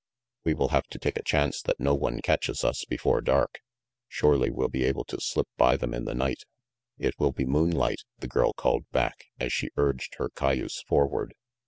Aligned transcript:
"We 0.43 0.55
will 0.55 0.69
have 0.69 0.87
to 0.87 0.97
take 0.97 1.19
a 1.19 1.21
chance 1.21 1.61
that 1.61 1.79
no 1.79 1.93
one 1.93 2.23
catches 2.23 2.63
us 2.63 2.85
before 2.85 3.21
dark. 3.21 3.59
Shorely 4.07 4.49
we'll 4.49 4.67
be 4.67 4.83
able 4.83 5.03
to 5.03 5.21
slip 5.21 5.47
by 5.57 5.77
them 5.77 5.93
in 5.93 6.05
the 6.05 6.15
night." 6.15 6.41
"It 6.97 7.19
will 7.19 7.31
be 7.31 7.45
moonlight," 7.45 8.01
the 8.17 8.27
girl 8.27 8.51
called 8.53 8.89
back, 8.91 9.25
as 9.39 9.53
she 9.53 9.69
urged 9.77 10.15
her 10.15 10.29
cayuse 10.29 10.81
forward. 10.87 11.35